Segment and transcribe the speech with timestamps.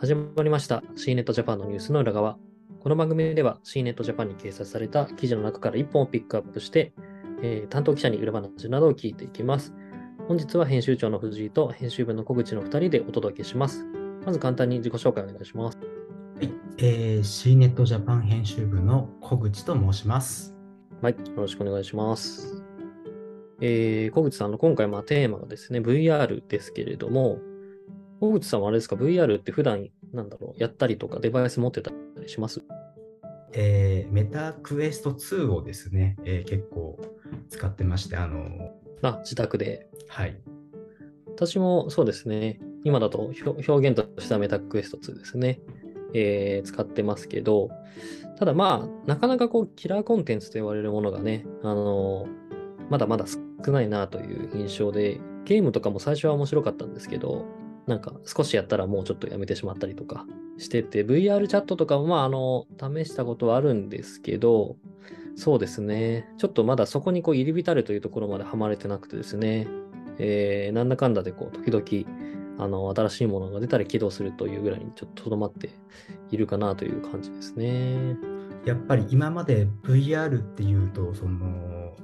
[0.00, 2.38] 始まりました C ネットジャパンのニュースの裏側。
[2.82, 6.94] この番組では C ネットジャパンに掲載された記事の中から1本をピックアップして、
[7.42, 9.74] えー担当記者に裏話などを聞いていきます。
[10.26, 13.84] 本日は編集長の藤井と編集部の小口の2人でお届けします。
[14.24, 15.76] まず簡単に自己紹介お願いします。
[15.76, 20.56] はい、えー、C ネットジャパン編集部の小口と申します。
[21.02, 22.64] はい、よろしくお願いします。
[23.60, 27.38] えー、小口さんの今回まあテーマがですね、VR ですけれども、
[28.20, 32.62] 小口さんはあれですか、VR って普段なんだろう、やったりとかデバイス持ってたりします？
[33.52, 36.98] えー、メタクエスト2をですね、えー結構
[37.48, 38.70] 使ってまして、あの
[39.02, 39.88] あ、自宅で。
[40.08, 40.40] はい、
[41.34, 45.60] 私もそうですね、今だと表表現としてはメタクエスト2ですね、
[46.14, 47.70] えー使ってますけど、
[48.38, 52.26] ただまあ、なかなかこう、キラーコンテンツと言われるものがね、あの
[52.88, 57.46] まだまだ少ないなという印象で、ゲームとかも最初は面白かったんですけど、
[57.90, 60.24] なんか少しやったらもうちょっとやめてしまったりとか
[60.58, 64.76] してて、VR チャットとかもまあ、あの、試したことはあるんですけど、
[65.34, 69.66] そうですね、ちょっとまだそこにこう入り浸るというところまではまれてなくてですね、
[70.18, 75.70] えーなんだかんだでこう、時々、あの、新しいものが出たら起動するというぐらいにちょっととどまって
[76.30, 78.16] いるかなという感じですね。
[78.64, 81.38] やっぱり今まで VR っていうと、その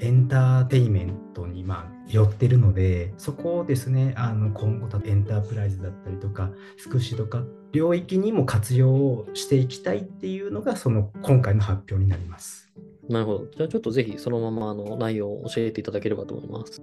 [0.00, 12.70] エンターテインメントにまあ寄ってるので、そこをですね、あの今後、エンタープライズだったりとか、福祉とか、領域にも活用していきたいっていうのが、その今回の発表になります。
[13.08, 13.46] なるほど。
[13.56, 16.82] じゃあちょっとぜひそのままあの内容を教えていただければと思います。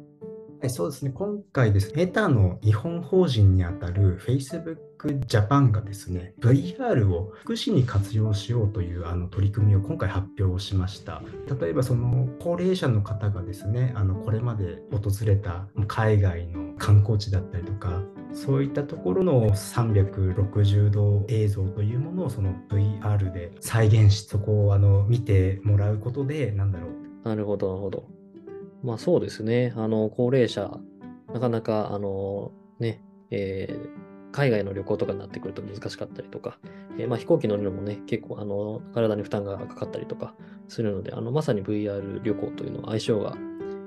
[0.61, 1.11] はい、そうですね。
[1.11, 4.77] 今回ですね、メタの日本法人にあたる Facebook
[5.25, 11.21] Japan がですね、VR を福祉に活用しようというあの取り組みを今回発表しました。
[11.61, 18.01] 例えばその高齢者の方がですね、あのこれまで訪れた海外の観光地だったりとか、
[18.33, 28.18] そういったところの360度映像というものをその VR で再現し、そこをあの見てもらうことで、なんだろう、なるほど、なるほど。
[28.83, 29.73] まあそうですね。
[29.75, 30.71] あの、高齢者、
[31.33, 33.01] なかなか、あの、ね、
[33.31, 36.59] えー海外の旅行とかになってくると難しかったりとか、
[36.99, 40.35] えーまあ飛行機乗るのもね、結構、あの、体に負担がかかったりとか
[40.67, 43.35] するので、あの、まさに VR 旅行というのは相性が、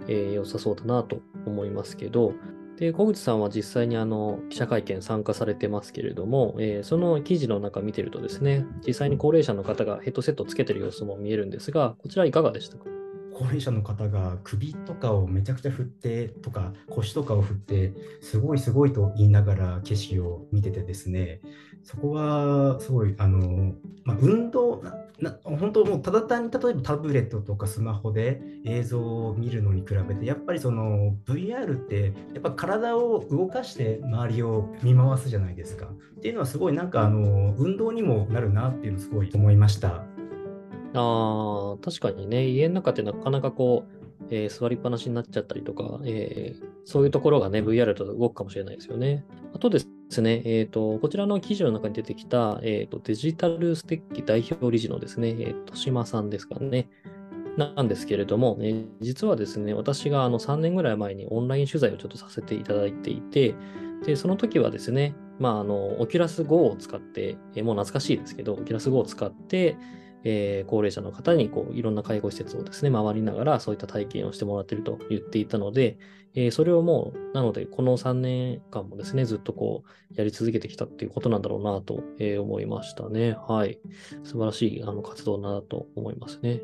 [0.09, 2.33] えー良さそうだなと思いますけど、
[2.77, 12.85] で、小口さんは実際にあの、記者会見参加されてますけれども、えーその記事の中見てるとですね、実際に高齢者の方がヘッドセットをつけてる様子も見えるんですが、こちらいかがでしたか？
[13.35, 21.41] 高齢者の方が首とかをめちゃくちゃ振ってとか腰とかを振ってすごいすごいと言いながら景色を見ててですね
[21.83, 24.83] そこはすごいあの、まあ、運動
[25.23, 35.91] な本当もうただ単に例えばタブレットとかスマホで映像を見るのに比べてやっぱりその VR ってやっぱ体を動かして周りを見回すじゃないですかっ
[36.21, 40.05] ていうのはすごいなんかあの運動にもなるなっていうのすごい思いました。
[40.95, 49.25] あ、確かにね、家の中ってなかなかこう、えー座りっぱなしになっちゃったりとか、えーそういうところがね、VR だと動くかもしれないですよね。
[49.55, 49.81] あとで
[50.11, 56.89] すね、えっ、と、こちらの記事の中に出てきた、えっ、と、デジタルステッキ代表理事のですね、えー、豊島さんですかね。
[57.57, 63.55] なんですけれども、えー実はですね、私があの3年ぐらい前にオンライン取材をちょっとさせていただいていて、
[64.05, 69.77] で、その時はですね、まあ、あの、オキュラス GO を使って、えーもう懐かしいですけど、オキュラス GO を使って、
[70.25, 75.99] えー高齢者の方にこういろんな介護施設をですね、回りながらそういった体験をしてもらっていると言っていたので、
[76.35, 83.37] えーそれをもう、なので、この3年間もですね、ずっとこう、やり続けてきたっていうことなんだろうなと、えー思いましたね。
[83.49, 83.79] はい。
[84.25, 86.63] 素晴らしいあの活動だなと思いますね。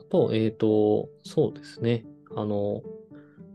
[0.00, 2.04] あと、えっ、と、そうですね。
[2.34, 2.82] あの、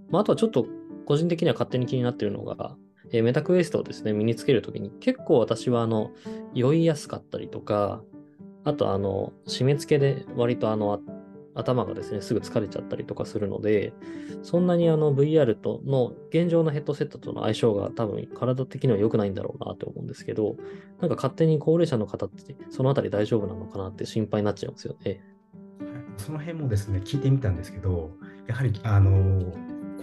[0.09, 0.67] まあ、あとはちょっと
[1.05, 2.75] 個人的には勝手に気になっているのが、
[3.13, 6.11] えーメタクエストをですね、身につけるときに結構私はあの、
[6.53, 8.01] 酔いやすかったりとか、
[8.63, 10.99] あとあの、締め付けで割とあの、
[11.55, 13.93] 頭がですね、すぐ疲れちゃったりとかするので、
[14.41, 20.55] そんなにあの VR との現状のヘッドセットとの相性が多分体的には良くないんだろうなと思うんですけど、
[20.99, 25.21] なんか勝手に高齢者の方ってそのあたり大丈夫なのかなって心配になっちゃうんですよね。
[26.17, 28.11] その辺もですね、聞いてみたんですけど、
[28.47, 29.53] やはりあの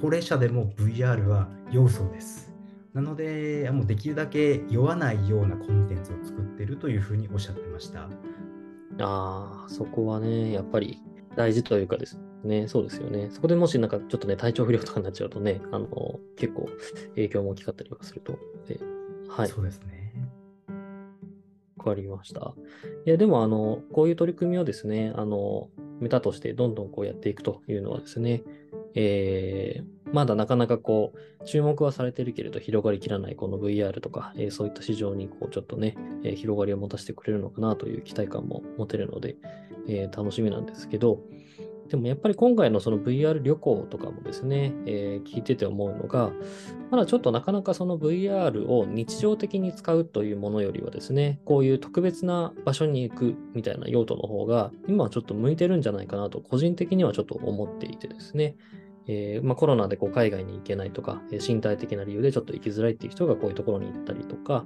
[0.01, 2.50] 高齢者でも VR は要素です。
[2.95, 8.09] なので、もうできるだけ酔わないようなコンテンツを作ってるというふうにおっしゃってました。
[9.01, 10.99] ああ、そこはね、やっぱり
[11.37, 13.29] 大事というかですね、そうですよね。
[13.31, 16.69] そこでもしなんかちょっとね、体調不良とかになっちゃうとね、あの、結構
[17.11, 18.39] 影響も大きかったりとかすると。
[18.67, 18.81] で
[19.29, 19.49] はい。
[19.49, 20.13] そうですね。
[21.77, 22.55] わかりました。
[23.07, 25.71] いや、でも、あの、こういう取り組みをですね、あの、
[26.01, 28.43] メタとしてどんどんこうやっていくというのはですね、
[28.95, 39.37] えーまだなかなかこう、注目はされてるけれど、広がりきらないこの VR とか、えー、そういった市場にこう、ちょっとね、えー、広がりを持たせてくれるのかなという期待感も持てるので、
[39.89, 41.21] えー、楽しみなんですけど、
[41.91, 46.31] でもやっぱり今回のその VR 旅行とかもですね、えー、聞いてて思うのが、
[46.91, 58.55] まだちょっとなかなかその VR を日常的に使うというものよりはですね、こういう特別な場所に行くみたいな用途の方が、今はちょっと向いてるんじゃないかなと、個人的にはちょっと思っていてですね、
[59.07, 64.65] えー、まあ、コロナでこう海外に行けないとか、身体的な理由でちょっと行きづらいっていう人がこういうところに行ったりとか、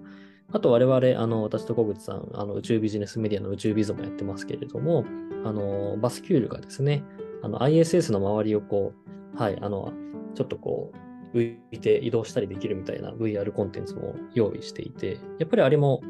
[0.52, 5.04] あと我々、あの私と小口さん、あの宇宙ビジネスメディアの宇宙ビズもやってますけれども、
[5.44, 7.02] あのバスキュールがですね、
[7.42, 8.92] あの ISS の周りをこ
[9.34, 9.92] う、はい、あの、
[10.34, 10.92] ちょっとこ
[11.34, 16.00] う、浮いて移動したりできるみたいな VR コンテンツも用意していて、やっぱりあれも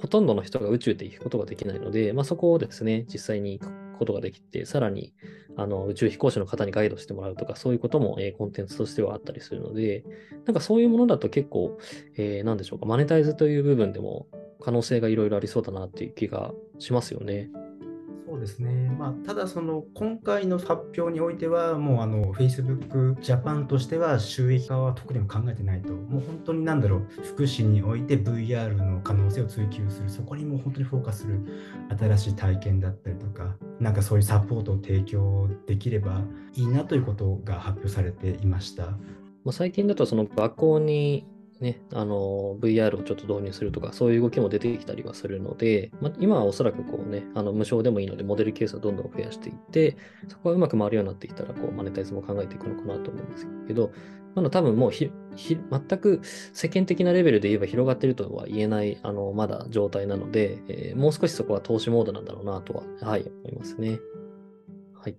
[0.00, 5.14] ほとんどの人が宇宙で行くことができないので、まあ、そこをですね、実際に行くことができて、さらに
[5.56, 10.04] あの宇宙飛行士の方にガイドしてもらうとか、そういうことも、えー、コンテンツとしてはあったりするので、
[10.46, 11.78] なんかそういうものだと結構、
[12.16, 14.26] えー、なんでしょうか、マネタイズという部分でも
[14.60, 17.50] 可能性がいろいろありそうだなっていう気がしますよね。
[18.34, 31.38] そうですね、まあ、ただ、その今回の発表においては、もうあの Facebook Japan としては収益化は特にも考えてないと、もう本当になんだろう、福祉において VR の可能性を追求する、そこにもう本当にフォーカスする。
[31.96, 36.20] 新しい体験だったりとか、なんかそういうサポートを提供できれば
[36.54, 38.98] いいなということが発表されていました。
[39.52, 41.24] 最近だとその学校に
[41.64, 49.96] ね、あの VR をちょっと導入するとか、そういう動きも出てきたりはするので、まあ、今はおそらくこうね、あの無償でもいいので、モデルケースをどんどん増やしていって、
[50.28, 53.90] そこがうまく回るようになってきたら、こうマネタイズも考えていくのかなと思うんですけど、
[54.34, 56.20] まだ多分もうひひ全く
[56.52, 64.00] 世間的なレベルで言えば広がってるとは言えないあのまだ状態なので、えー、もう少しそこは投資モードなんだろうなとは、はい、思いますね。
[64.94, 65.16] はい。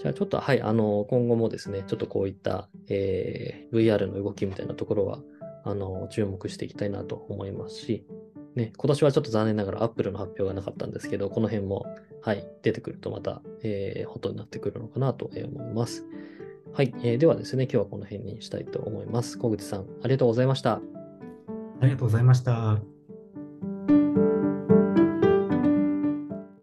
[0.00, 5.18] じゃあちょっと、はい、あの、今後もですね、ちょっとこういった、えー、VR の動きみたいなところは、
[5.62, 8.06] あの、注目していきたいなと思いますし、
[8.54, 11.84] ね、今年はちょっと残念ながら Apple の発表がなかったんですけど、この辺も、
[12.22, 16.06] はい、出てくるとまた、えー、ホットになってくるのかなと思います。
[16.72, 19.36] はい、えー、ではですね、今日はこの辺にしたいと思います。
[19.36, 20.80] 小口さん、ありがとうございました。
[21.80, 22.99] ありがとうございました。